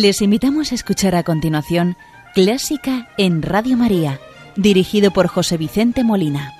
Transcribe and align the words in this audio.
Les 0.00 0.22
invitamos 0.22 0.70
a 0.70 0.76
escuchar 0.76 1.16
a 1.16 1.24
continuación 1.24 1.96
Clásica 2.32 3.08
en 3.18 3.42
Radio 3.42 3.76
María, 3.76 4.20
dirigido 4.54 5.10
por 5.10 5.26
José 5.26 5.56
Vicente 5.56 6.04
Molina. 6.04 6.52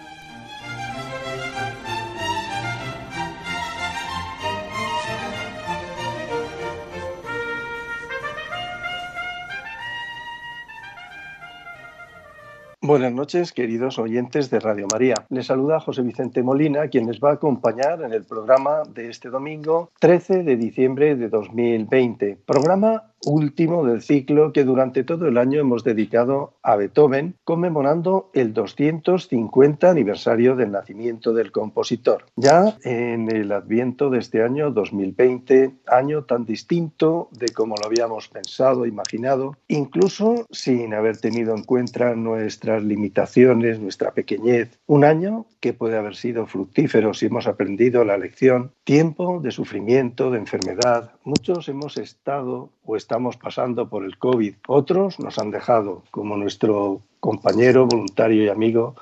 Buenas 12.89 13.13
noches, 13.13 13.53
queridos 13.53 13.99
oyentes 13.99 14.49
de 14.49 14.61
Radio 14.61 14.87
María. 14.91 15.15
Les 15.29 15.45
saluda 15.45 15.79
José 15.79 16.01
Vicente 16.01 16.43
Molina, 16.43 16.89
quien 16.89 17.07
les 17.07 17.21
va 17.21 17.31
a 17.31 17.35
acompañar 17.35 18.01
en 18.03 18.15
el 18.15 18.25
programa 18.25 18.83
de 18.89 19.11
este 19.11 19.29
domingo 19.29 19.93
13 20.01 20.43
de 20.43 20.57
diciembre 20.57 21.15
de 21.15 21.29
2020. 21.29 22.39
Programa 22.47 23.13
último 23.25 23.85
del 23.85 24.03
ciclo 24.03 24.53
que 24.53 24.65
durante 24.65 25.05
todo 25.05 25.27
el 25.27 25.39
año 25.39 25.61
hemos 25.61 25.85
dedicado 25.85 26.55
a 26.63 26.77
Beethoven, 26.77 27.35
conmemorando 27.45 28.31
el 28.35 28.53
250 28.53 29.91
aniversario 29.91 30.57
del 30.57 30.73
nacimiento 30.73 31.33
del 31.33 31.53
compositor. 31.53 32.27
Ya 32.37 32.77
en 32.83 33.31
el 33.35 33.53
adviento 33.53 34.11
de 34.11 34.19
este 34.19 34.43
año 34.43 34.71
2020, 34.71 35.73
año 35.87 36.25
tan 36.25 36.45
distinto 36.45 37.29
de 37.33 37.49
como 37.49 37.77
lo 37.77 37.87
habíamos 37.87 38.29
pensado, 38.29 38.87
imaginado, 38.87 39.57
incluso 39.69 40.47
sin 40.51 40.95
haber 40.95 41.19
tenido 41.19 41.55
en 41.55 41.65
cuenta 41.65 42.15
nuestras 42.15 42.83
limitaciones, 42.83 43.81
nuestra 43.81 44.13
pequeñez, 44.13 44.79
un 44.87 45.05
año 45.05 45.47
que 45.61 45.73
puede 45.73 45.97
haber 45.97 46.15
sido 46.15 46.47
fructífero 46.47 47.15
si 47.15 47.27
hemos 47.27 47.47
aprendido 47.47 48.05
la 48.05 48.17
lección, 48.17 48.73
tiempo 48.85 49.41
de 49.41 49.51
sufrimiento, 49.51 50.31
de 50.31 50.39
enfermedad. 50.39 51.13
Muchos 51.25 51.69
hemos 51.69 51.97
estado 51.97 52.71
o 52.85 52.97
estamos 52.97 53.08
pasando 53.37 53.89
por 53.89 54.05
el 54.05 54.19
COVID, 54.19 54.55
otros 54.67 55.19
nos 55.19 55.39
han 55.39 55.51
dejado, 55.51 56.05
como 56.11 56.37
nuestro 56.37 57.03
compañero, 57.21 57.87
voluntario 57.87 58.45
y 58.45 58.49
amigo 58.49 58.95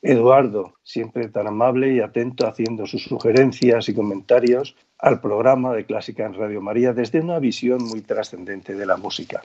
Eduardo, 0.00 0.74
siempre 0.84 1.28
tan 1.28 1.48
amable 1.48 1.92
y 1.92 2.00
atento 2.00 2.46
haciendo 2.46 2.86
sus 2.86 3.02
sugerencias 3.04 3.88
y 3.88 3.94
comentarios 3.94 4.76
al 4.98 5.20
programa 5.20 5.74
de 5.74 5.86
Clásica 5.86 6.24
en 6.24 6.34
Radio 6.34 6.60
María 6.60 6.92
desde 6.92 7.20
una 7.20 7.38
visión 7.40 7.82
muy 7.84 8.02
trascendente 8.02 8.74
de 8.74 8.86
la 8.86 8.96
música. 8.96 9.42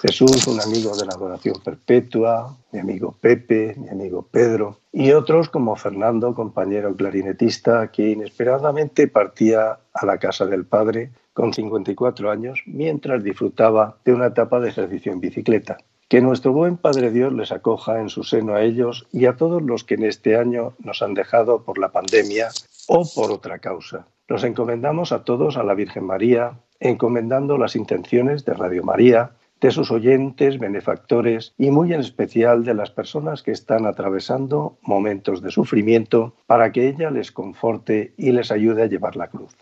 Jesús, 0.00 0.46
un 0.46 0.60
amigo 0.60 0.94
de 0.94 1.06
la 1.06 1.14
adoración 1.14 1.56
perpetua, 1.64 2.54
mi 2.72 2.80
amigo 2.80 3.16
Pepe, 3.18 3.74
mi 3.78 3.88
amigo 3.88 4.26
Pedro, 4.30 4.80
y 4.92 5.12
otros 5.12 5.48
como 5.48 5.74
Fernando, 5.74 6.34
compañero 6.34 6.94
clarinetista, 6.94 7.90
que 7.90 8.10
inesperadamente 8.10 9.08
partía 9.08 9.78
a 9.94 10.06
la 10.06 10.18
casa 10.18 10.44
del 10.46 10.66
Padre 10.66 11.12
con 11.36 11.52
54 11.52 12.30
años 12.30 12.62
mientras 12.64 13.22
disfrutaba 13.22 13.98
de 14.06 14.14
una 14.14 14.28
etapa 14.28 14.58
de 14.58 14.70
ejercicio 14.70 15.12
en 15.12 15.20
bicicleta. 15.20 15.76
Que 16.08 16.22
nuestro 16.22 16.52
buen 16.52 16.78
Padre 16.78 17.10
Dios 17.10 17.30
les 17.34 17.52
acoja 17.52 18.00
en 18.00 18.08
su 18.08 18.24
seno 18.24 18.54
a 18.54 18.62
ellos 18.62 19.06
y 19.12 19.26
a 19.26 19.36
todos 19.36 19.60
los 19.60 19.84
que 19.84 19.96
en 19.96 20.04
este 20.04 20.38
año 20.38 20.72
nos 20.78 21.02
han 21.02 21.12
dejado 21.12 21.62
por 21.62 21.76
la 21.76 21.90
pandemia 21.90 22.48
o 22.88 23.06
por 23.14 23.30
otra 23.30 23.58
causa. 23.58 24.06
Los 24.28 24.44
encomendamos 24.44 25.12
a 25.12 25.24
todos 25.24 25.58
a 25.58 25.62
la 25.62 25.74
Virgen 25.74 26.04
María, 26.04 26.58
encomendando 26.80 27.58
las 27.58 27.76
intenciones 27.76 28.46
de 28.46 28.54
Radio 28.54 28.82
María, 28.82 29.32
de 29.60 29.70
sus 29.72 29.90
oyentes, 29.90 30.58
benefactores 30.58 31.52
y 31.58 31.70
muy 31.70 31.92
en 31.92 32.00
especial 32.00 32.64
de 32.64 32.72
las 32.72 32.90
personas 32.90 33.42
que 33.42 33.50
están 33.50 33.84
atravesando 33.84 34.78
momentos 34.80 35.42
de 35.42 35.50
sufrimiento 35.50 36.34
para 36.46 36.72
que 36.72 36.88
ella 36.88 37.10
les 37.10 37.30
conforte 37.30 38.14
y 38.16 38.32
les 38.32 38.50
ayude 38.50 38.84
a 38.84 38.86
llevar 38.86 39.16
la 39.16 39.28
cruz. 39.28 39.54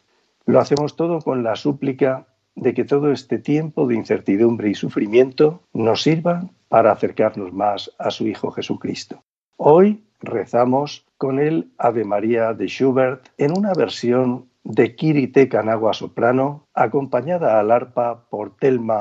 Lo 0.46 0.60
hacemos 0.60 0.96
todo 0.96 1.20
con 1.20 1.42
la 1.42 1.56
súplica 1.56 2.26
de 2.54 2.74
que 2.74 2.84
todo 2.84 3.10
este 3.10 3.38
tiempo 3.38 3.86
de 3.86 3.96
incertidumbre 3.96 4.68
y 4.68 4.74
sufrimiento 4.74 5.62
nos 5.72 6.02
sirva 6.02 6.50
para 6.68 6.92
acercarnos 6.92 7.52
más 7.52 7.90
a 7.98 8.10
su 8.10 8.26
Hijo 8.26 8.50
Jesucristo. 8.50 9.22
Hoy 9.56 10.04
rezamos 10.20 11.06
con 11.16 11.38
el 11.38 11.72
Ave 11.78 12.04
María 12.04 12.52
de 12.52 12.66
Schubert 12.66 13.28
en 13.38 13.56
una 13.56 13.72
versión 13.72 14.48
de 14.64 14.94
Kirite 14.94 15.48
Kanagua 15.48 15.92
soprano, 15.92 16.66
acompañada 16.74 17.58
al 17.60 17.70
arpa 17.70 18.24
por 18.28 18.56
Telma 18.56 18.98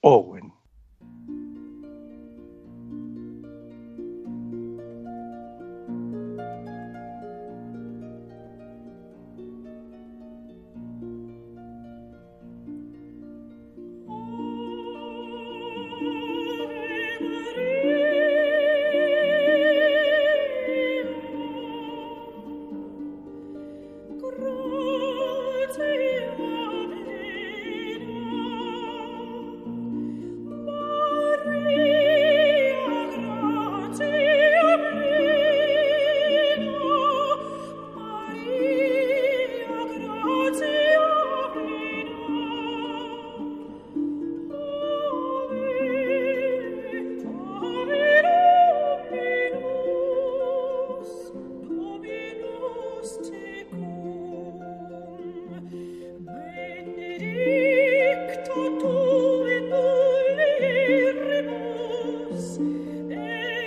Owen. 0.00 0.52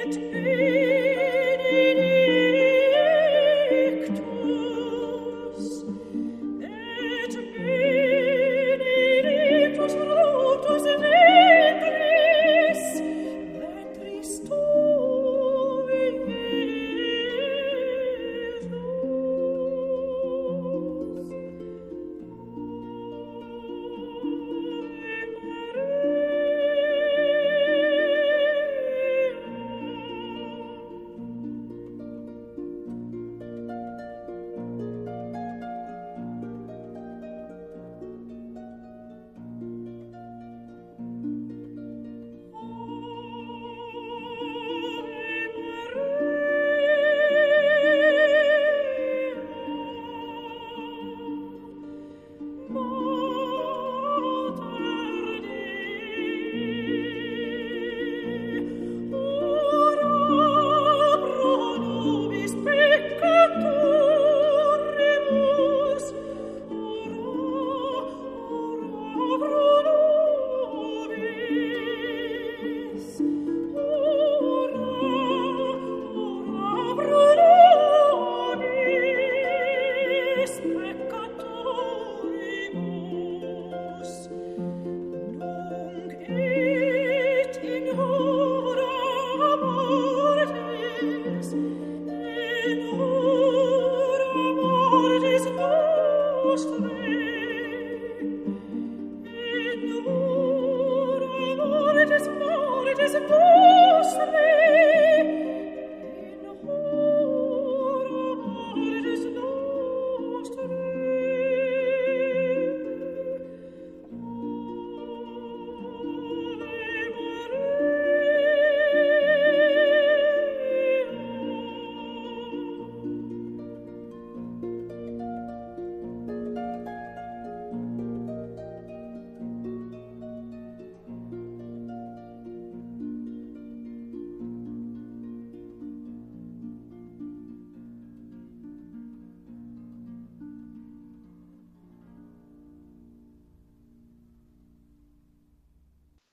it. 0.06 0.45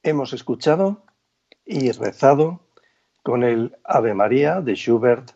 Hemos 0.03 0.33
escuchado 0.33 1.05
y 1.65 1.91
rezado 1.93 2.61
con 3.23 3.45
el 3.45 3.77
Ave 3.85 4.15
María 4.15 4.61
de 4.61 4.75
Schubert, 4.75 5.33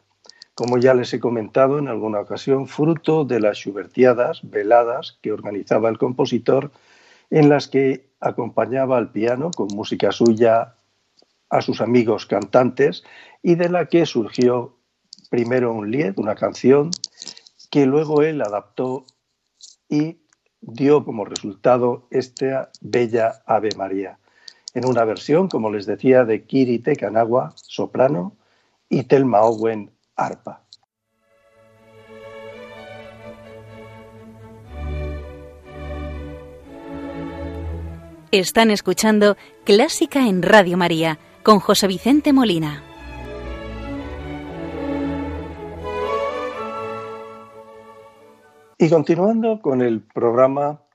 como 0.54 0.78
ya 0.78 0.94
les 0.94 1.12
he 1.12 1.20
comentado 1.20 1.78
en 1.78 1.88
alguna 1.88 2.20
ocasión, 2.20 2.66
fruto 2.66 3.24
de 3.24 3.40
las 3.40 3.58
Schubertiadas, 3.58 4.40
veladas 4.42 5.18
que 5.22 5.32
organizaba 5.32 5.88
el 5.88 5.98
compositor, 5.98 6.72
en 7.30 7.48
las 7.48 7.68
que 7.68 8.08
acompañaba 8.20 8.96
al 8.96 9.12
piano 9.12 9.50
con 9.50 9.68
música 9.68 10.12
suya 10.12 10.74
a 11.50 11.60
sus 11.60 11.80
amigos 11.80 12.26
cantantes 12.26 13.04
y 13.42 13.54
de 13.54 13.69
la 13.69 13.86
que 13.86 14.06
surgió 14.06 14.76
primero 15.30 15.72
un 15.72 15.90
lied, 15.90 16.14
una 16.16 16.34
canción, 16.34 16.90
que 17.70 17.86
luego 17.86 18.22
él 18.22 18.40
adaptó 18.42 19.04
y 19.88 20.19
dio 20.60 21.04
como 21.04 21.24
resultado 21.24 22.06
esta 22.10 22.70
bella 22.80 23.42
Ave 23.46 23.70
María, 23.76 24.19
en 24.76 24.84
una 24.84 25.05
versión, 25.06 25.49
como 25.49 25.70
les 25.70 25.87
decía, 25.87 26.26
de 26.26 26.44
Kiri 26.44 26.81
Tekanagua, 26.81 27.55
soprano, 27.56 28.37
y 28.90 29.05
Telma 29.05 29.40
Owen, 29.40 29.90
arpa. 30.14 30.64
Están 38.31 38.70
escuchando 38.70 39.38
Clásica 39.64 40.28
en 40.28 40.43
Radio 40.43 40.76
María 40.76 41.19
con 41.43 41.58
José 41.58 41.87
Vicente 41.87 42.34
Molina. 42.34 42.82
Y 48.76 48.90
continuando 48.90 49.62
con 49.62 49.81
el 49.81 50.02
programa 50.02 50.85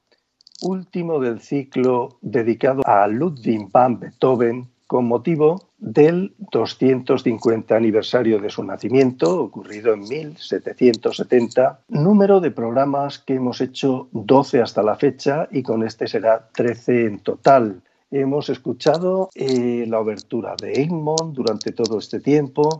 último 0.62 1.20
del 1.20 1.42
ciclo 1.42 2.18
dedicado 2.22 2.82
a 2.86 3.08
Ludwig 3.08 3.70
van 3.72 4.00
Beethoven 4.00 4.70
con 4.88 5.06
motivo 5.06 5.70
del 5.78 6.34
250 6.52 7.76
aniversario 7.76 8.40
de 8.40 8.50
su 8.50 8.62
nacimiento, 8.64 9.42
ocurrido 9.42 9.94
en 9.94 10.02
1770, 10.02 11.80
número 11.88 12.42
de 12.42 12.52
programas 12.52 13.20
que 13.20 13.36
hemos 13.36 13.62
hecho 13.62 14.10
12 14.12 14.62
hasta 14.62 14.84
la 14.84 14.98
fecha 14.98 15.48
y 15.50 15.64
con 15.64 15.84
este 15.84 16.08
será 16.08 16.50
13 16.54 17.06
en 17.06 17.20
total. 17.20 17.82
Hemos 18.12 18.50
escuchado 18.50 19.30
eh, 19.34 19.86
la 19.88 20.00
obertura 20.00 20.56
de 20.62 20.74
Egmont 20.74 21.34
durante 21.34 21.72
todo 21.72 21.98
este 21.98 22.20
tiempo, 22.20 22.78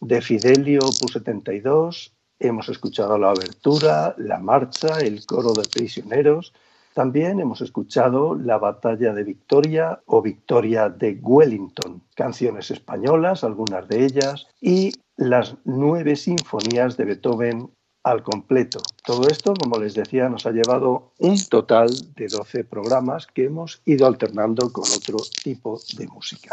de 0.00 0.20
Fidelio 0.20 0.80
Opus 0.80 1.12
72, 1.12 2.12
hemos 2.40 2.68
escuchado 2.68 3.16
la 3.16 3.32
obertura, 3.32 4.14
la 4.18 4.38
marcha, 4.40 4.98
el 4.98 5.24
coro 5.24 5.52
de 5.52 5.68
prisioneros, 5.68 6.52
también 6.94 7.40
hemos 7.40 7.60
escuchado 7.60 8.36
La 8.36 8.56
Batalla 8.56 9.12
de 9.12 9.24
Victoria 9.24 10.00
o 10.06 10.22
Victoria 10.22 10.88
de 10.88 11.18
Wellington, 11.20 12.02
canciones 12.14 12.70
españolas, 12.70 13.42
algunas 13.42 13.88
de 13.88 14.04
ellas, 14.04 14.46
y 14.60 14.92
las 15.16 15.56
nueve 15.64 16.14
sinfonías 16.16 16.96
de 16.96 17.04
Beethoven 17.04 17.70
al 18.04 18.22
completo. 18.22 18.80
Todo 19.04 19.28
esto, 19.28 19.54
como 19.54 19.78
les 19.78 19.94
decía, 19.94 20.28
nos 20.28 20.46
ha 20.46 20.52
llevado 20.52 21.12
un 21.18 21.36
total 21.46 21.88
de 22.14 22.28
12 22.28 22.64
programas 22.64 23.26
que 23.26 23.46
hemos 23.46 23.82
ido 23.84 24.06
alternando 24.06 24.72
con 24.72 24.84
otro 24.84 25.16
tipo 25.42 25.80
de 25.96 26.06
música. 26.06 26.52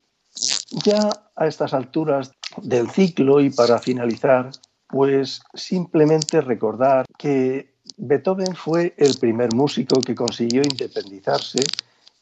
Ya 0.86 1.10
a 1.36 1.46
estas 1.46 1.74
alturas 1.74 2.32
del 2.58 2.90
ciclo 2.90 3.42
y 3.42 3.50
para 3.50 3.80
finalizar, 3.80 4.50
pues 4.88 5.42
simplemente 5.54 6.42
recordar 6.42 7.06
que 7.18 7.71
Beethoven 8.03 8.56
fue 8.56 8.95
el 8.98 9.15
primer 9.19 9.53
músico 9.53 10.01
que 10.01 10.15
consiguió 10.15 10.63
independizarse 10.63 11.59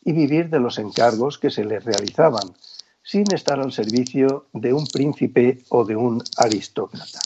y 0.03 0.11
vivir 0.11 0.49
de 0.49 0.59
los 0.59 0.77
encargos 0.77 1.39
que 1.39 1.49
se 1.49 1.63
le 1.63 1.79
realizaban, 1.79 2.53
sin 3.01 3.23
estar 3.33 3.61
al 3.61 3.71
servicio 3.71 4.47
de 4.51 4.73
un 4.73 4.85
príncipe 4.85 5.63
o 5.69 5.85
de 5.85 5.95
un 5.95 6.21
aristócrata. 6.35 7.19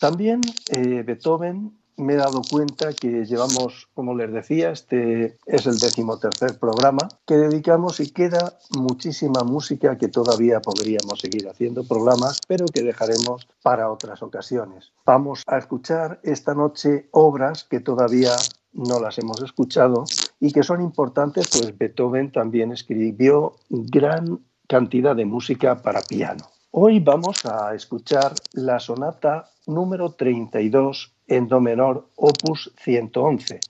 También 0.00 0.40
eh, 0.76 1.04
Beethoven 1.06 1.70
me 1.96 2.14
he 2.14 2.16
dado 2.16 2.42
cuenta 2.50 2.92
que 2.92 3.24
llevamos, 3.24 3.88
como 3.94 4.14
les 4.14 4.32
decía, 4.32 4.70
este 4.70 5.36
es 5.46 5.66
el 5.66 5.78
decimotercer 5.78 6.58
programa 6.58 7.08
que 7.26 7.36
dedicamos 7.36 8.00
y 8.00 8.10
queda 8.10 8.58
muchísima 8.76 9.42
música 9.44 9.96
que 9.98 10.08
todavía 10.08 10.60
podríamos 10.60 11.20
seguir 11.20 11.48
haciendo 11.48 11.84
programas, 11.84 12.40
pero 12.46 12.66
que 12.66 12.82
dejaremos 12.82 13.48
para 13.62 13.90
otras 13.90 14.22
ocasiones. 14.22 14.92
Vamos 15.06 15.42
a 15.46 15.58
escuchar 15.58 16.20
esta 16.22 16.54
noche 16.54 17.08
obras 17.12 17.64
que 17.64 17.80
todavía 17.80 18.32
no 18.72 18.98
las 19.00 19.18
hemos 19.18 19.40
escuchado 19.42 20.04
y 20.40 20.52
que 20.52 20.62
son 20.62 20.80
importantes, 20.80 21.48
pues 21.50 21.76
Beethoven 21.78 22.32
también 22.32 22.72
escribió 22.72 23.54
gran 23.68 24.40
cantidad 24.68 25.14
de 25.14 25.24
música 25.24 25.76
para 25.76 26.02
piano. 26.02 26.44
Hoy 26.76 26.98
vamos 26.98 27.46
a 27.46 27.72
escuchar 27.72 28.34
la 28.52 28.80
sonata 28.80 29.48
número 29.68 30.10
32 30.10 31.14
en 31.28 31.46
do 31.46 31.60
menor 31.60 32.10
opus 32.18 32.74
111. 32.82 33.60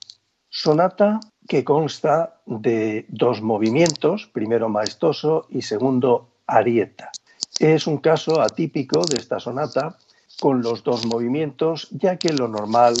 Sonata 0.49 1.19
que 1.47 1.61
consta 1.61 2.41
de 2.47 3.05
dos 3.07 3.43
movimientos, 3.45 4.25
primero 4.25 4.69
maestoso 4.69 5.45
y 5.51 5.61
segundo 5.61 6.41
arieta. 6.47 7.11
Es 7.59 7.85
un 7.85 7.99
caso 7.99 8.41
atípico 8.41 9.05
de 9.05 9.21
esta 9.21 9.39
sonata 9.39 9.99
con 10.41 10.63
los 10.63 10.83
dos 10.83 11.05
movimientos, 11.05 11.87
ya 11.91 12.17
que 12.17 12.33
lo 12.33 12.47
normal 12.47 12.95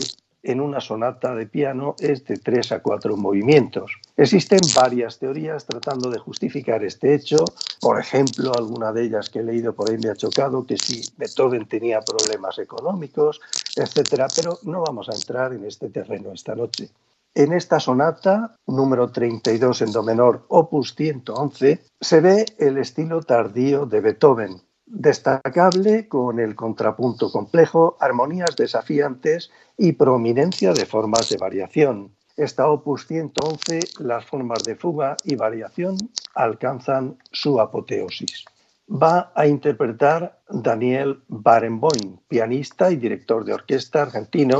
en 0.45 0.61
una 0.61 0.79
sonata 0.79 1.33
de 1.33 1.47
piano 1.47 1.95
es 1.99 2.23
de 2.25 2.37
tres 2.37 2.71
a 2.71 2.81
cuatro 2.81 3.17
movimientos. 3.17 3.99
Existen 4.15 4.59
varias 4.75 5.17
teorías 5.17 5.65
tratando 5.65 6.09
de 6.09 6.19
justificar 6.19 6.83
este 6.83 7.15
hecho. 7.15 7.43
Por 7.81 7.99
ejemplo, 7.99 8.53
alguna 8.55 8.93
de 8.93 9.05
ellas 9.05 9.29
que 9.29 9.39
he 9.39 9.43
leído 9.43 9.73
por 9.73 9.89
ahí 9.89 9.97
me 9.97 10.09
ha 10.09 10.15
chocado, 10.15 10.65
que 10.65 10.77
si 10.77 11.01
Beethoven 11.17 11.65
tenía 11.67 12.01
problemas 12.01 12.59
económicos, 12.59 13.41
etcétera, 13.75 14.27
pero 14.35 14.59
no 14.63 14.81
vamos 14.81 15.09
a 15.09 15.15
entrar 15.15 15.53
en 15.53 15.65
este 15.65 15.89
terreno 15.89 16.31
esta 16.31 16.55
noche. 16.55 16.89
En 17.33 17.51
esta 17.51 17.81
sonata, 17.81 18.55
número 18.65 19.11
32 19.11 19.81
en 19.81 19.91
do 19.91 20.03
menor, 20.03 20.45
opus 20.47 20.95
111, 20.95 21.81
se 21.99 22.21
ve 22.21 22.45
el 22.59 22.77
estilo 22.77 23.21
tardío 23.23 23.85
de 23.85 23.99
Beethoven, 23.99 24.61
destacable 24.85 26.07
con 26.07 26.39
el 26.39 26.55
contrapunto 26.55 27.31
complejo, 27.31 27.97
armonías 27.99 28.55
desafiantes 28.55 29.51
y 29.77 29.93
prominencia 29.93 30.73
de 30.73 30.85
formas 30.85 31.29
de 31.29 31.37
variación. 31.37 32.15
Esta 32.37 32.67
opus 32.67 33.07
111, 33.07 33.79
las 33.99 34.25
formas 34.25 34.63
de 34.63 34.75
fuga 34.75 35.15
y 35.23 35.35
variación 35.35 35.97
alcanzan 36.33 37.17
su 37.31 37.59
apoteosis. 37.59 38.45
Va 38.89 39.31
a 39.35 39.47
interpretar 39.47 40.41
Daniel 40.49 41.23
Barenboim, 41.27 42.17
pianista 42.27 42.91
y 42.91 42.97
director 42.97 43.45
de 43.45 43.53
orquesta 43.53 44.03
argentino, 44.03 44.59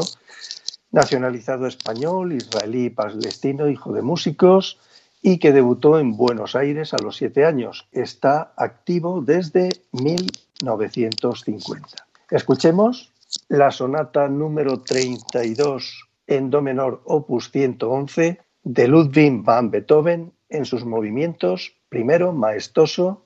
nacionalizado 0.92 1.68
español, 1.68 2.34
israelí 2.34 2.90
palestino, 2.90 3.68
hijo 3.68 3.92
de 3.92 4.02
músicos, 4.02 4.80
y 5.28 5.40
que 5.40 5.52
debutó 5.52 5.98
en 5.98 6.16
Buenos 6.16 6.56
Aires 6.56 6.94
a 6.94 7.00
los 7.02 7.16
siete 7.18 7.46
años. 7.46 7.88
Está 7.92 8.54
activo 8.58 9.24
desde 9.26 9.70
1950. 9.92 11.88
Escuchemos 12.30 13.12
la 13.48 13.72
sonata 13.72 14.28
número 14.28 14.82
32 14.82 16.10
en 16.28 16.52
do 16.52 16.62
menor 16.62 17.02
opus 17.06 17.50
111 17.50 18.40
de 18.66 18.88
Ludwig 18.88 19.42
van 19.42 19.72
Beethoven 19.72 20.32
en 20.50 20.64
sus 20.64 20.86
movimientos, 20.86 21.74
primero 21.90 22.32
maestoso, 22.32 23.26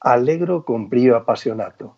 allegro 0.00 0.66
con 0.66 0.90
brío 0.90 1.16
apasionato 1.16 1.96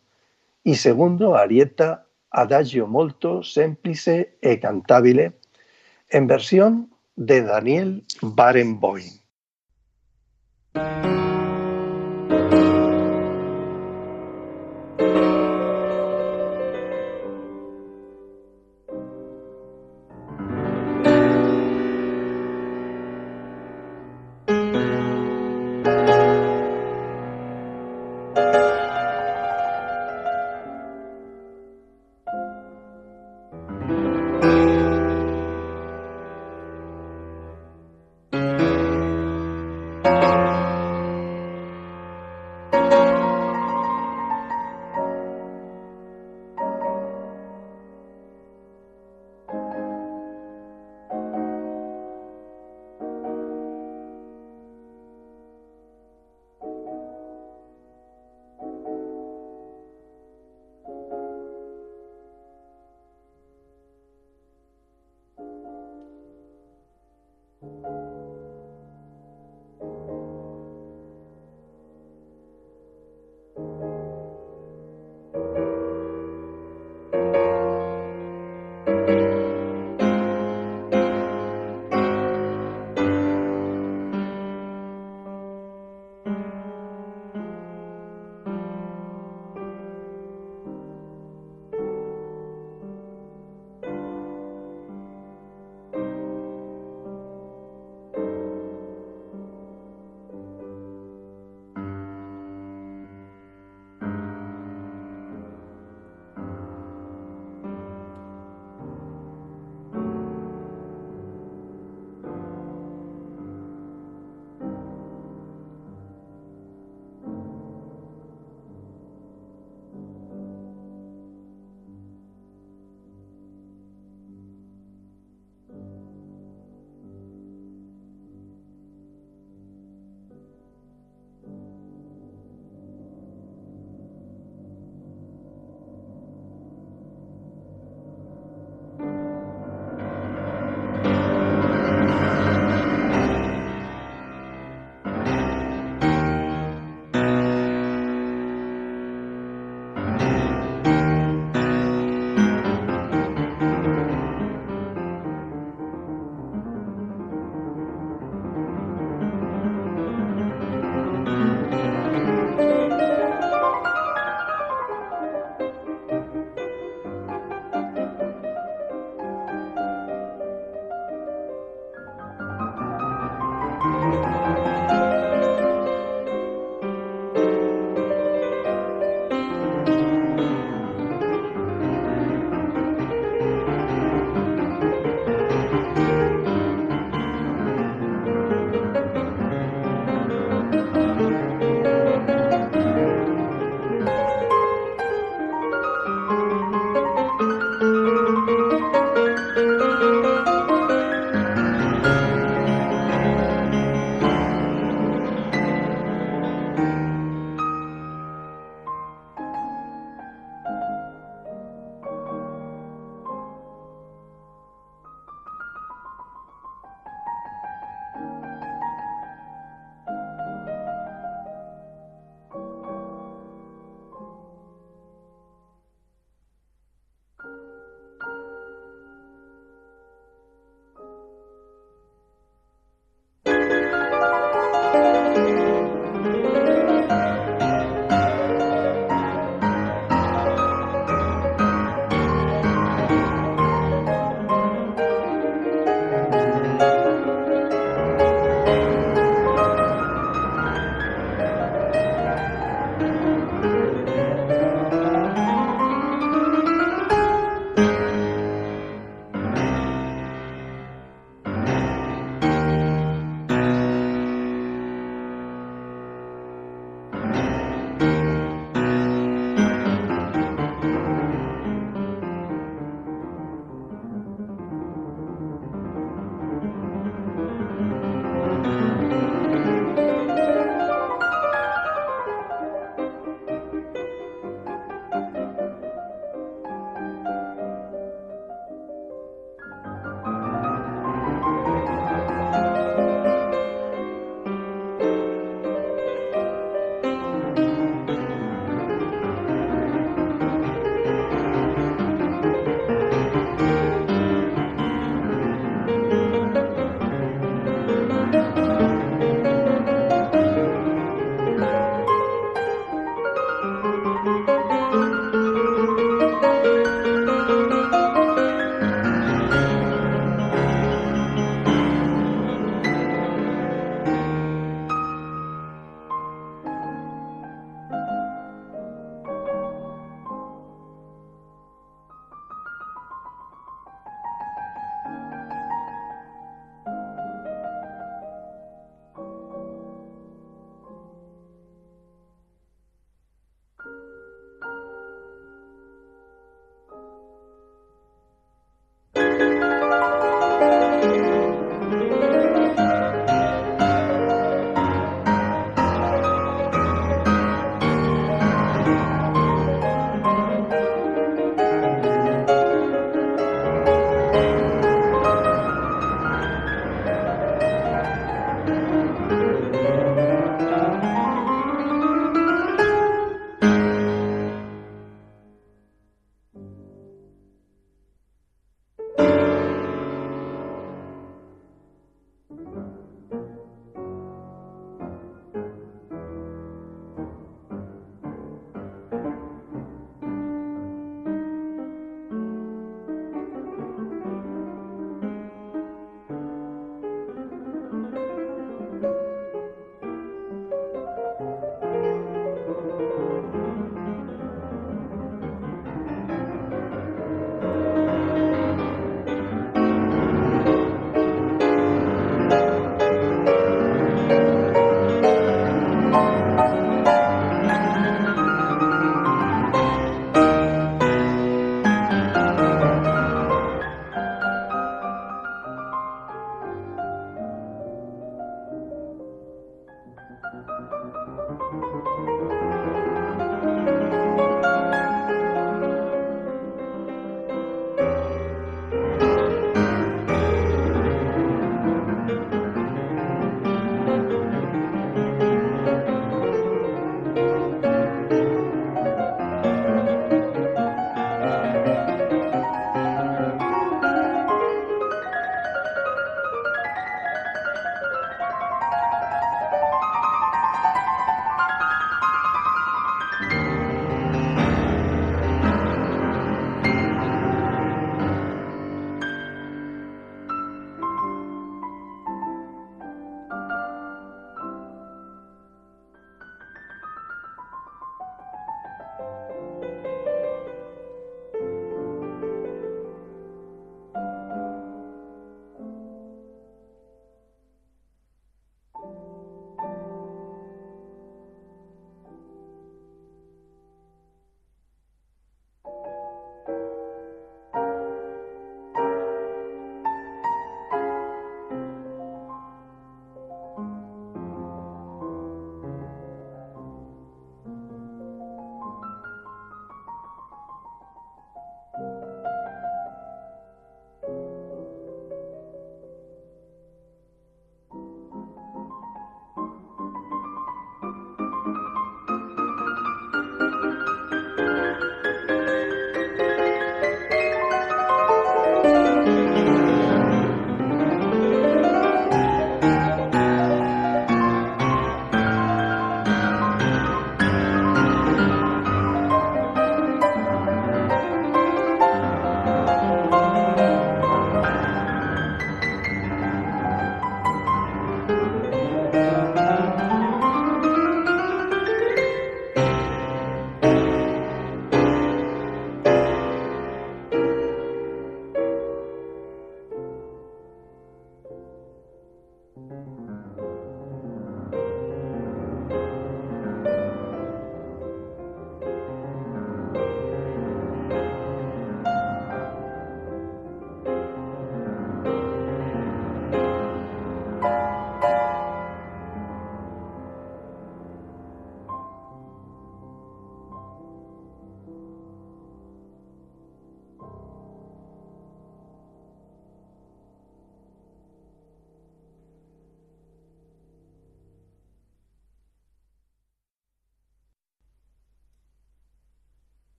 y 0.62 0.76
segundo 0.76 1.34
arieta 1.34 2.06
adagio 2.30 2.86
molto 2.86 3.42
semplice 3.42 4.38
e 4.42 4.60
cantabile 4.62 5.40
en 6.08 6.28
versión 6.28 6.94
de 7.16 7.42
Daniel 7.42 8.04
Barenboim. 8.22 9.19
Thank 10.74 11.04
you. 11.06 11.19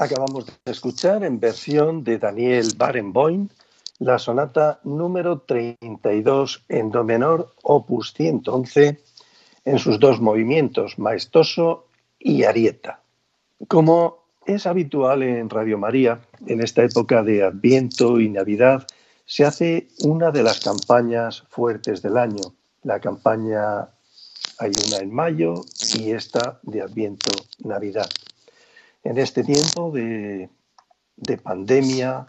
Acabamos 0.00 0.46
de 0.46 0.72
escuchar 0.72 1.24
en 1.24 1.40
versión 1.40 2.04
de 2.04 2.18
Daniel 2.18 2.72
Barenboim 2.74 3.50
la 3.98 4.18
sonata 4.18 4.80
número 4.82 5.40
32 5.40 6.64
en 6.70 6.90
do 6.90 7.04
menor, 7.04 7.52
opus 7.62 8.14
111, 8.14 8.96
en 9.66 9.78
sus 9.78 10.00
dos 10.00 10.18
movimientos, 10.22 10.98
maestoso 10.98 11.84
y 12.18 12.44
arieta. 12.44 13.02
Como 13.68 14.24
es 14.46 14.64
habitual 14.64 15.22
en 15.22 15.50
Radio 15.50 15.76
María, 15.76 16.22
en 16.46 16.62
esta 16.62 16.82
época 16.82 17.22
de 17.22 17.44
Adviento 17.44 18.20
y 18.20 18.30
Navidad, 18.30 18.86
se 19.26 19.44
hace 19.44 19.88
una 20.02 20.30
de 20.30 20.42
las 20.42 20.60
campañas 20.60 21.44
fuertes 21.50 22.00
del 22.00 22.16
año. 22.16 22.54
La 22.84 23.00
campaña 23.00 23.90
hay 24.58 24.72
una 24.88 24.96
en 25.02 25.12
mayo 25.12 25.56
y 25.92 26.12
esta 26.12 26.58
de 26.62 26.80
Adviento 26.80 27.32
Navidad. 27.64 28.08
En 29.02 29.18
este 29.18 29.44
tiempo 29.44 29.90
de, 29.90 30.50
de 31.16 31.38
pandemia, 31.38 32.26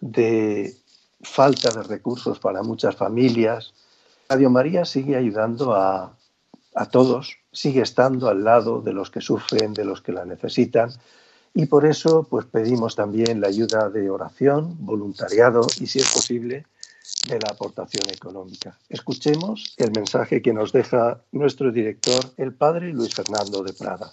de 0.00 0.74
falta 1.22 1.70
de 1.70 1.82
recursos 1.82 2.38
para 2.38 2.62
muchas 2.62 2.96
familias, 2.96 3.72
Radio 4.28 4.50
María 4.50 4.84
sigue 4.84 5.16
ayudando 5.16 5.74
a, 5.74 6.16
a 6.74 6.86
todos, 6.86 7.36
sigue 7.52 7.82
estando 7.82 8.28
al 8.28 8.44
lado 8.44 8.80
de 8.80 8.92
los 8.92 9.10
que 9.10 9.20
sufren, 9.20 9.74
de 9.74 9.84
los 9.84 10.02
que 10.02 10.12
la 10.12 10.24
necesitan. 10.24 10.90
Y 11.52 11.66
por 11.66 11.84
eso 11.84 12.26
pues 12.30 12.46
pedimos 12.46 12.94
también 12.94 13.40
la 13.40 13.48
ayuda 13.48 13.90
de 13.90 14.08
oración, 14.08 14.76
voluntariado 14.78 15.66
y, 15.80 15.86
si 15.86 15.98
es 15.98 16.12
posible, 16.12 16.64
de 17.28 17.38
la 17.40 17.50
aportación 17.50 18.08
económica. 18.10 18.78
Escuchemos 18.88 19.74
el 19.76 19.90
mensaje 19.90 20.42
que 20.42 20.52
nos 20.52 20.72
deja 20.72 21.20
nuestro 21.32 21.72
director, 21.72 22.24
el 22.36 22.54
padre 22.54 22.92
Luis 22.92 23.14
Fernando 23.14 23.62
de 23.62 23.72
Prada. 23.72 24.12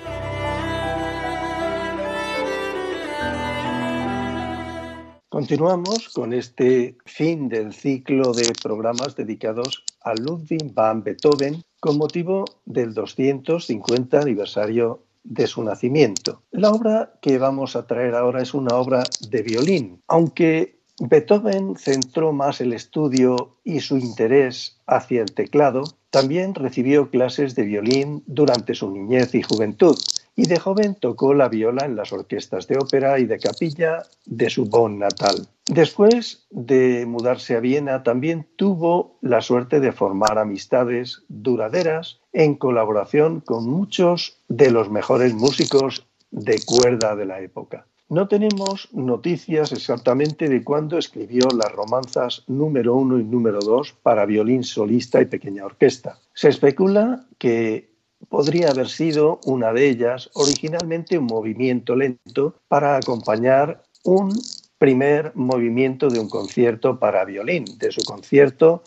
Continuamos 5.31 6.09
con 6.09 6.33
este 6.33 6.97
fin 7.05 7.47
del 7.47 7.73
ciclo 7.73 8.33
de 8.33 8.51
programas 8.61 9.15
dedicados 9.15 9.85
a 10.01 10.13
Ludwig 10.13 10.73
van 10.73 11.03
Beethoven 11.03 11.63
con 11.79 11.97
motivo 11.97 12.43
del 12.65 12.93
250 12.93 14.19
aniversario 14.19 15.05
de 15.23 15.47
su 15.47 15.63
nacimiento. 15.63 16.43
La 16.51 16.71
obra 16.71 17.13
que 17.21 17.37
vamos 17.37 17.77
a 17.77 17.87
traer 17.87 18.13
ahora 18.13 18.41
es 18.41 18.53
una 18.53 18.75
obra 18.75 19.03
de 19.29 19.41
violín, 19.41 20.01
aunque 20.09 20.80
Beethoven 20.99 21.75
centró 21.77 22.31
más 22.33 22.61
el 22.61 22.73
estudio 22.73 23.57
y 23.63 23.79
su 23.79 23.97
interés 23.97 24.77
hacia 24.85 25.21
el 25.21 25.33
teclado, 25.33 25.83
también 26.09 26.53
recibió 26.53 27.09
clases 27.09 27.55
de 27.55 27.63
violín 27.63 28.23
durante 28.27 28.75
su 28.75 28.91
niñez 28.91 29.33
y 29.33 29.41
juventud 29.41 29.97
y 30.35 30.47
de 30.47 30.59
joven 30.59 30.95
tocó 30.95 31.33
la 31.33 31.49
viola 31.49 31.85
en 31.85 31.95
las 31.95 32.13
orquestas 32.13 32.67
de 32.67 32.77
ópera 32.77 33.19
y 33.19 33.25
de 33.25 33.39
capilla 33.39 34.03
de 34.25 34.49
su 34.49 34.65
Bonn 34.65 34.99
natal. 34.99 35.47
Después 35.65 36.47
de 36.49 37.05
mudarse 37.05 37.55
a 37.55 37.59
Viena, 37.59 38.03
también 38.03 38.47
tuvo 38.55 39.17
la 39.21 39.41
suerte 39.41 39.79
de 39.79 39.91
formar 39.91 40.37
amistades 40.37 41.23
duraderas 41.27 42.19
en 42.33 42.55
colaboración 42.55 43.41
con 43.41 43.69
muchos 43.69 44.41
de 44.47 44.71
los 44.71 44.89
mejores 44.89 45.33
músicos 45.33 46.07
de 46.31 46.59
cuerda 46.65 47.15
de 47.15 47.25
la 47.25 47.41
época. 47.41 47.85
No 48.11 48.27
tenemos 48.27 48.89
noticias 48.91 49.71
exactamente 49.71 50.49
de 50.49 50.65
cuándo 50.65 50.97
escribió 50.97 51.47
las 51.55 51.71
romanzas 51.71 52.43
número 52.45 52.93
uno 52.93 53.17
y 53.17 53.23
número 53.23 53.59
dos 53.59 53.93
para 54.03 54.25
violín 54.25 54.65
solista 54.65 55.21
y 55.21 55.27
pequeña 55.27 55.63
orquesta. 55.63 56.19
Se 56.33 56.49
especula 56.49 57.25
que 57.37 57.89
podría 58.27 58.71
haber 58.71 58.89
sido 58.89 59.39
una 59.45 59.71
de 59.71 59.87
ellas 59.87 60.29
originalmente 60.33 61.17
un 61.17 61.27
movimiento 61.27 61.95
lento 61.95 62.55
para 62.67 62.97
acompañar 62.97 63.81
un 64.03 64.37
primer 64.77 65.31
movimiento 65.33 66.09
de 66.09 66.19
un 66.19 66.27
concierto 66.27 66.99
para 66.99 67.23
violín, 67.23 67.63
de 67.77 67.93
su 67.93 68.03
concierto 68.03 68.83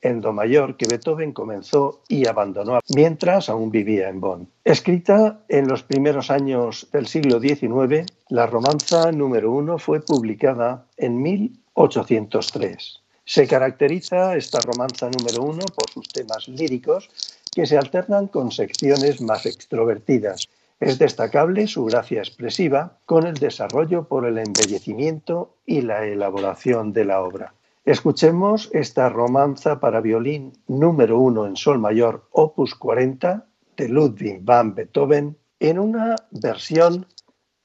en 0.00 0.20
Do 0.20 0.32
mayor 0.32 0.76
que 0.76 0.86
Beethoven 0.86 1.32
comenzó 1.32 2.02
y 2.08 2.28
abandonó 2.28 2.78
mientras 2.94 3.48
aún 3.48 3.72
vivía 3.72 4.08
en 4.08 4.20
Bonn. 4.20 4.48
Escrita 4.64 5.40
en 5.48 5.66
los 5.66 5.82
primeros 5.82 6.30
años 6.30 6.88
del 6.92 7.08
siglo 7.08 7.40
XIX, 7.40 8.06
la 8.30 8.46
romanza 8.46 9.10
número 9.10 9.50
uno 9.50 9.76
fue 9.76 10.00
publicada 10.00 10.86
en 10.96 11.20
1803. 11.20 13.02
Se 13.24 13.46
caracteriza 13.48 14.36
esta 14.36 14.60
romanza 14.60 15.10
número 15.10 15.42
uno 15.42 15.64
por 15.74 15.90
sus 15.90 16.08
temas 16.08 16.46
líricos 16.46 17.10
que 17.52 17.66
se 17.66 17.76
alternan 17.76 18.28
con 18.28 18.52
secciones 18.52 19.20
más 19.20 19.46
extrovertidas. 19.46 20.48
Es 20.78 20.98
destacable 20.98 21.66
su 21.66 21.84
gracia 21.86 22.20
expresiva 22.20 22.98
con 23.04 23.26
el 23.26 23.34
desarrollo 23.34 24.04
por 24.06 24.24
el 24.24 24.38
embellecimiento 24.38 25.56
y 25.66 25.80
la 25.80 26.06
elaboración 26.06 26.92
de 26.92 27.04
la 27.04 27.22
obra. 27.22 27.54
Escuchemos 27.84 28.70
esta 28.72 29.08
romanza 29.08 29.80
para 29.80 30.00
violín 30.00 30.52
número 30.68 31.18
uno 31.18 31.46
en 31.46 31.56
sol 31.56 31.80
mayor, 31.80 32.28
opus 32.30 32.76
40, 32.76 33.44
de 33.76 33.88
Ludwig 33.88 34.40
van 34.42 34.74
Beethoven, 34.76 35.36
en 35.58 35.78
una 35.78 36.14
versión 36.30 37.06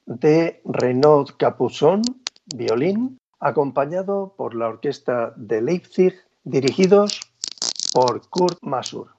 de 0.05 0.61
Renaud 0.65 1.31
Capuçon, 1.37 2.01
violín, 2.55 3.17
acompañado 3.39 4.33
por 4.37 4.55
la 4.55 4.67
orquesta 4.67 5.33
de 5.35 5.61
Leipzig, 5.61 6.13
dirigidos 6.43 7.19
por 7.93 8.27
Kurt 8.29 8.57
Masur. 8.61 9.14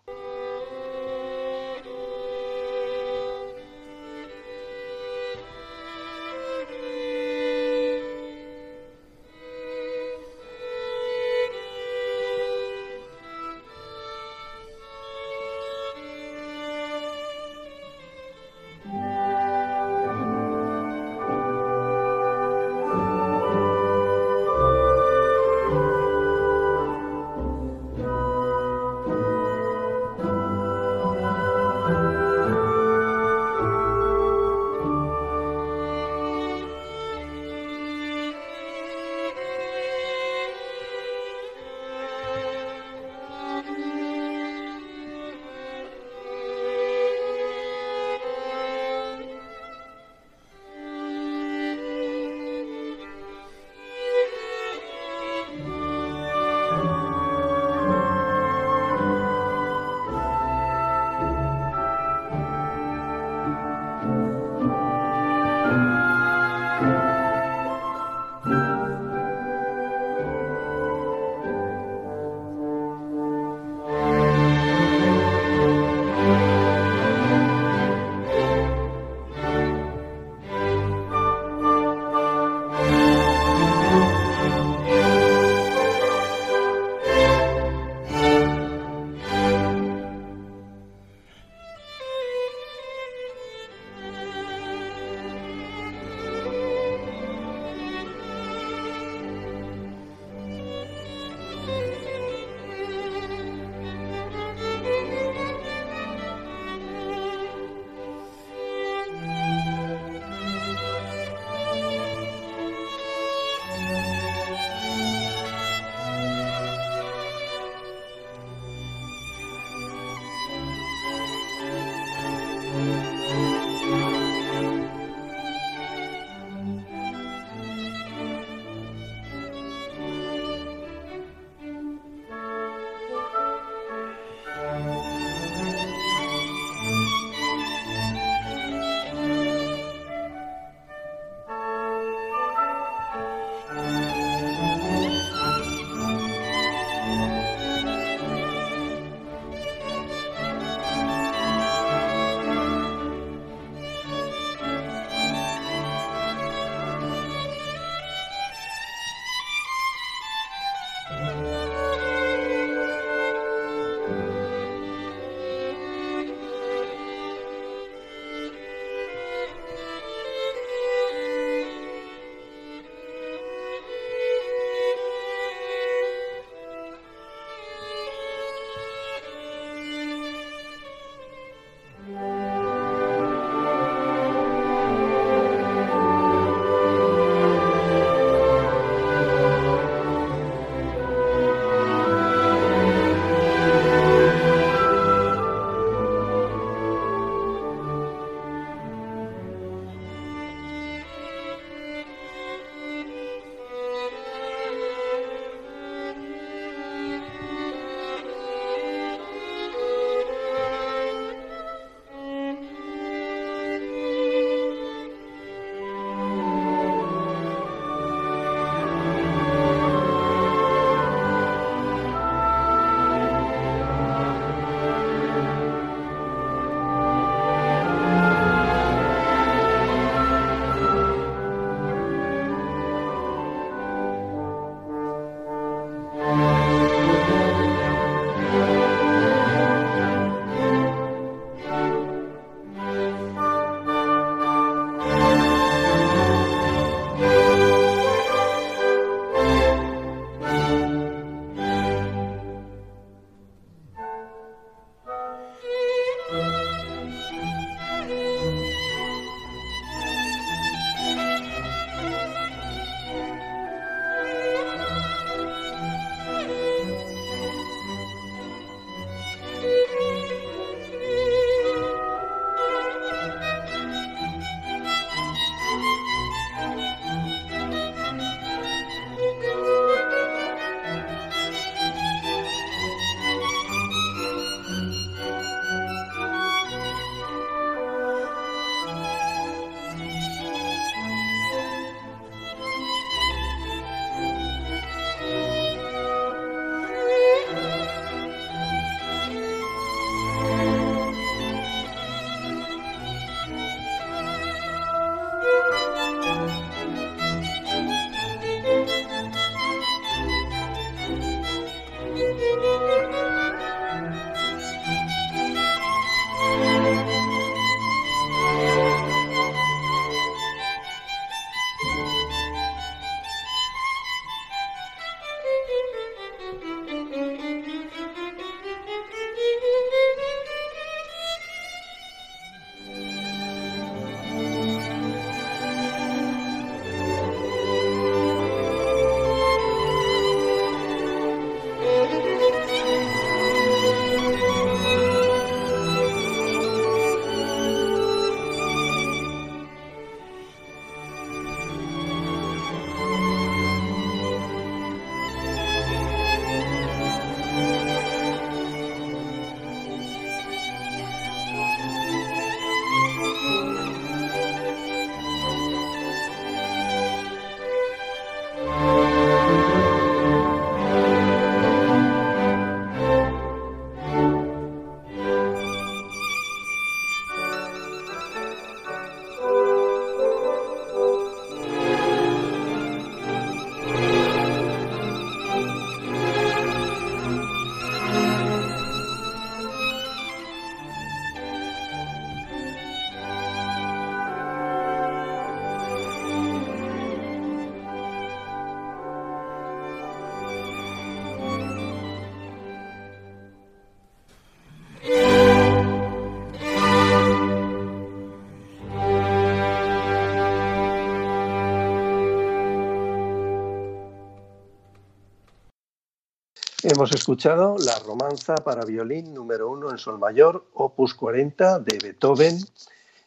Hemos 417.07 417.21
escuchado 417.21 417.77
la 417.79 418.01
romanza 418.01 418.57
para 418.57 418.85
violín 418.85 419.33
número 419.33 419.71
uno 419.71 419.93
en 419.93 419.97
sol 419.97 420.19
mayor, 420.19 420.67
opus 420.75 421.15
40 421.15 421.79
de 421.79 422.01
Beethoven, 422.03 422.59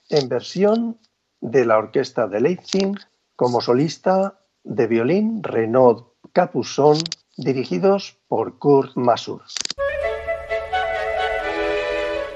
en 0.09 0.27
versión 0.27 0.99
de 1.39 1.65
la 1.65 1.77
orquesta 1.77 2.27
de 2.27 2.41
Leipzig, 2.41 2.91
como 3.37 3.61
solista 3.61 4.41
de 4.65 4.85
violín 4.85 5.41
Renaud 5.43 6.07
Capuzón, 6.33 6.97
dirigidos 7.37 8.17
por 8.27 8.59
Kurt 8.59 8.97
Masur. 8.97 9.43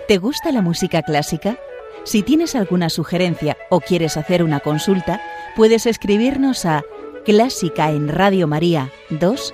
¿Te 0.07 0.17
gusta 0.19 0.53
la 0.53 0.61
música 0.61 1.01
clásica? 1.01 1.57
Si 2.05 2.23
tienes 2.23 2.55
alguna 2.55 2.89
sugerencia 2.89 3.57
o 3.69 3.81
quieres 3.81 4.15
hacer 4.15 4.43
una 4.43 4.61
consulta, 4.61 5.19
puedes 5.57 5.87
escribirnos 5.87 6.65
a 6.65 6.83
clásica 7.25 7.91
en 7.91 8.07
Radio 8.07 8.47
María 8.47 8.93
2 9.09 9.53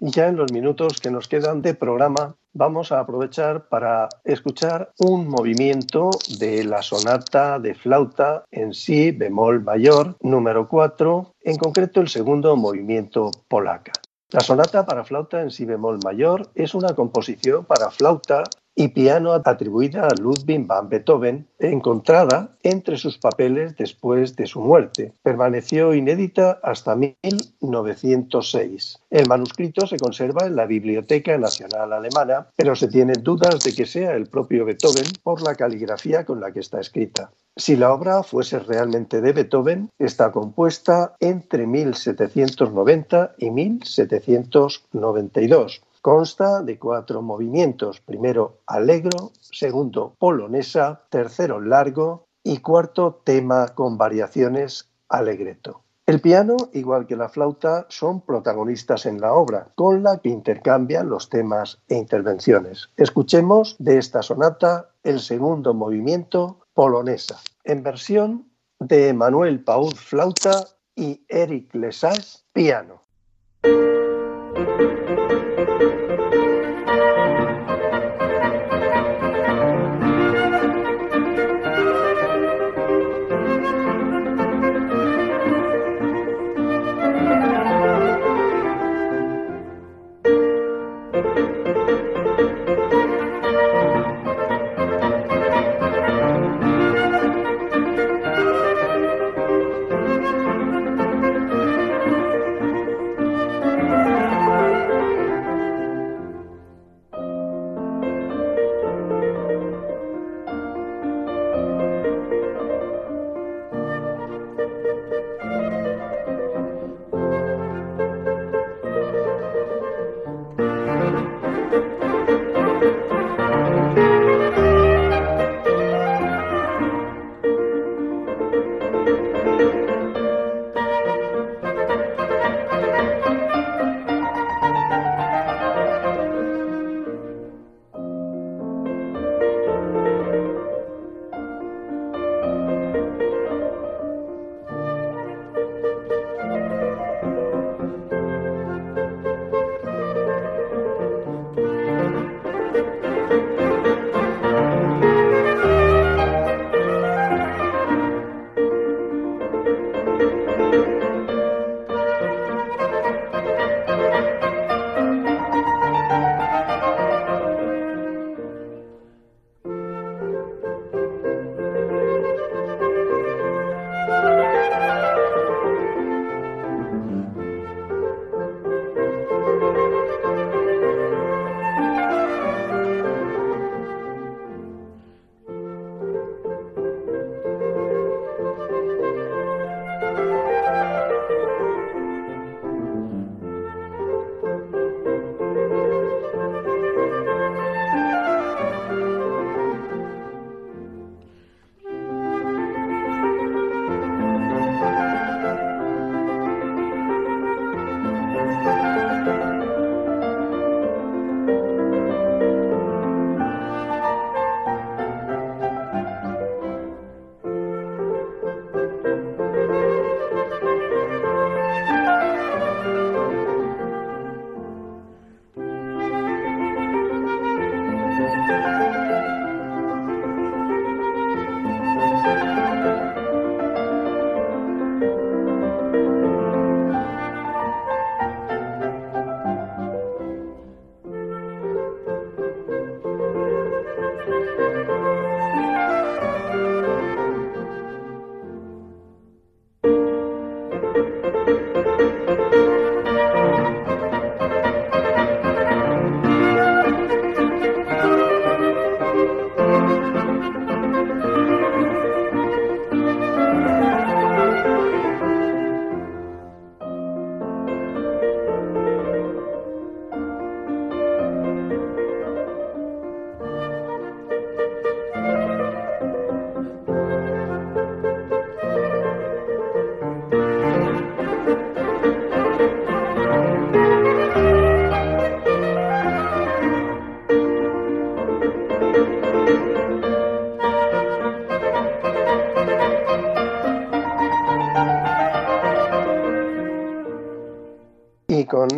Ya 0.00 0.28
en 0.28 0.36
los 0.36 0.52
minutos 0.52 1.00
que 1.00 1.10
nos 1.10 1.26
quedan 1.26 1.60
de 1.60 1.74
programa 1.74 2.36
vamos 2.52 2.92
a 2.92 3.00
aprovechar 3.00 3.68
para 3.68 4.08
escuchar 4.22 4.92
un 4.98 5.26
movimiento 5.26 6.10
de 6.38 6.62
la 6.62 6.82
sonata 6.82 7.58
de 7.58 7.74
flauta 7.74 8.44
en 8.52 8.74
si 8.74 9.10
bemol 9.10 9.60
mayor 9.64 10.16
número 10.20 10.68
4, 10.68 11.34
en 11.40 11.56
concreto 11.56 12.00
el 12.00 12.08
segundo 12.08 12.54
movimiento 12.56 13.32
polaca. 13.48 13.90
La 14.30 14.40
sonata 14.40 14.86
para 14.86 15.02
flauta 15.02 15.42
en 15.42 15.50
si 15.50 15.64
bemol 15.64 15.98
mayor 16.04 16.48
es 16.54 16.76
una 16.76 16.94
composición 16.94 17.64
para 17.64 17.90
flauta 17.90 18.44
y 18.78 18.88
piano 18.88 19.32
atribuida 19.32 20.06
a 20.06 20.14
Ludwig 20.14 20.64
van 20.64 20.88
Beethoven, 20.88 21.48
encontrada 21.58 22.56
entre 22.62 22.96
sus 22.96 23.18
papeles 23.18 23.76
después 23.76 24.36
de 24.36 24.46
su 24.46 24.60
muerte. 24.60 25.12
Permaneció 25.24 25.94
inédita 25.94 26.60
hasta 26.62 26.94
1906. 26.94 29.00
El 29.10 29.26
manuscrito 29.26 29.84
se 29.88 29.98
conserva 29.98 30.46
en 30.46 30.54
la 30.54 30.66
Biblioteca 30.66 31.36
Nacional 31.36 31.92
Alemana, 31.92 32.46
pero 32.54 32.76
se 32.76 32.86
tienen 32.86 33.24
dudas 33.24 33.58
de 33.64 33.74
que 33.74 33.84
sea 33.84 34.14
el 34.14 34.28
propio 34.28 34.64
Beethoven 34.64 35.06
por 35.24 35.42
la 35.42 35.56
caligrafía 35.56 36.24
con 36.24 36.40
la 36.40 36.52
que 36.52 36.60
está 36.60 36.78
escrita. 36.78 37.32
Si 37.56 37.74
la 37.74 37.92
obra 37.92 38.22
fuese 38.22 38.60
realmente 38.60 39.20
de 39.20 39.32
Beethoven, 39.32 39.90
está 39.98 40.30
compuesta 40.30 41.16
entre 41.18 41.66
1790 41.66 43.34
y 43.38 43.50
1792 43.50 45.82
Consta 46.00 46.62
de 46.62 46.78
cuatro 46.78 47.22
movimientos, 47.22 48.00
primero 48.00 48.58
allegro, 48.66 49.32
segundo 49.40 50.14
polonesa, 50.18 51.02
tercero 51.10 51.60
largo 51.60 52.26
y 52.42 52.58
cuarto 52.58 53.20
tema 53.24 53.68
con 53.74 53.98
variaciones 53.98 54.90
alegreto. 55.08 55.82
El 56.06 56.22
piano, 56.22 56.56
igual 56.72 57.06
que 57.06 57.16
la 57.16 57.28
flauta, 57.28 57.84
son 57.90 58.22
protagonistas 58.22 59.04
en 59.04 59.20
la 59.20 59.34
obra, 59.34 59.72
con 59.74 60.02
la 60.02 60.16
que 60.16 60.30
intercambian 60.30 61.10
los 61.10 61.28
temas 61.28 61.82
e 61.86 61.96
intervenciones. 61.96 62.88
Escuchemos 62.96 63.76
de 63.78 63.98
esta 63.98 64.22
sonata 64.22 64.88
el 65.02 65.20
segundo 65.20 65.74
movimiento 65.74 66.60
polonesa, 66.72 67.38
en 67.62 67.82
versión 67.82 68.48
de 68.78 69.12
Manuel 69.12 69.62
Pauz 69.62 70.00
flauta 70.00 70.64
y 70.96 71.26
Eric 71.28 71.74
Lesage 71.74 72.38
piano. 72.54 73.02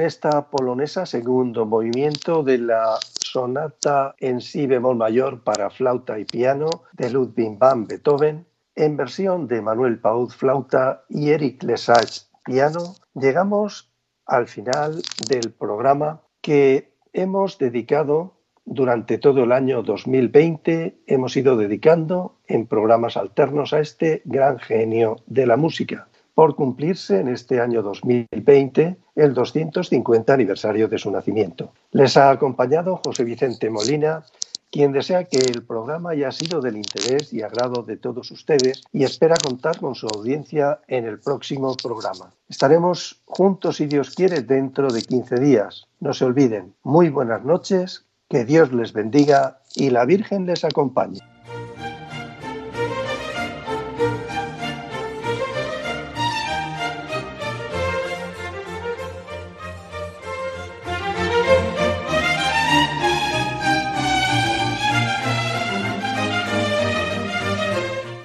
Esta 0.00 0.50
polonesa 0.50 1.06
segundo 1.06 1.66
movimiento 1.66 2.42
de 2.42 2.58
la 2.58 2.98
sonata 3.02 4.14
en 4.18 4.40
si 4.40 4.66
bemol 4.66 4.96
mayor 4.96 5.42
para 5.44 5.70
flauta 5.70 6.18
y 6.18 6.24
piano 6.24 6.68
de 6.92 7.10
Ludwig 7.10 7.58
van 7.58 7.86
Beethoven, 7.86 8.46
en 8.74 8.96
versión 8.96 9.46
de 9.46 9.60
Manuel 9.62 9.98
Pauz 9.98 10.34
flauta 10.34 11.04
y 11.08 11.30
Eric 11.30 11.62
Lesage 11.62 12.22
piano, 12.44 12.94
llegamos 13.14 13.92
al 14.26 14.46
final 14.46 15.02
del 15.28 15.52
programa 15.52 16.22
que 16.40 16.94
hemos 17.12 17.58
dedicado 17.58 18.40
durante 18.64 19.18
todo 19.18 19.42
el 19.44 19.52
año 19.52 19.82
2020, 19.82 21.02
hemos 21.06 21.36
ido 21.36 21.56
dedicando 21.56 22.38
en 22.46 22.66
programas 22.66 23.16
alternos 23.16 23.72
a 23.72 23.80
este 23.80 24.22
gran 24.24 24.58
genio 24.58 25.16
de 25.26 25.46
la 25.46 25.56
música. 25.56 26.08
Por 26.34 26.54
cumplirse 26.54 27.18
en 27.18 27.28
este 27.28 27.60
año 27.60 27.82
2020 27.82 28.96
el 29.20 29.34
250 29.34 30.32
aniversario 30.32 30.88
de 30.88 30.98
su 30.98 31.10
nacimiento. 31.10 31.72
Les 31.92 32.16
ha 32.16 32.30
acompañado 32.30 33.00
José 33.04 33.24
Vicente 33.24 33.68
Molina, 33.68 34.24
quien 34.70 34.92
desea 34.92 35.24
que 35.24 35.38
el 35.38 35.62
programa 35.64 36.10
haya 36.10 36.30
sido 36.32 36.60
del 36.60 36.76
interés 36.76 37.32
y 37.32 37.42
agrado 37.42 37.82
de 37.82 37.96
todos 37.96 38.30
ustedes 38.30 38.82
y 38.92 39.04
espera 39.04 39.34
contar 39.36 39.78
con 39.78 39.94
su 39.94 40.06
audiencia 40.06 40.80
en 40.88 41.04
el 41.06 41.18
próximo 41.18 41.76
programa. 41.76 42.32
Estaremos 42.48 43.20
juntos, 43.26 43.76
si 43.76 43.86
Dios 43.86 44.14
quiere, 44.14 44.40
dentro 44.40 44.90
de 44.90 45.02
15 45.02 45.40
días. 45.40 45.86
No 45.98 46.14
se 46.14 46.24
olviden, 46.24 46.74
muy 46.82 47.10
buenas 47.10 47.44
noches, 47.44 48.06
que 48.28 48.44
Dios 48.44 48.72
les 48.72 48.92
bendiga 48.92 49.60
y 49.74 49.90
la 49.90 50.04
Virgen 50.06 50.46
les 50.46 50.64
acompañe. 50.64 51.18